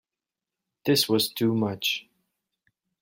This 0.83 1.07
was 1.07 1.29
too 1.31 1.53
much. 1.53 2.07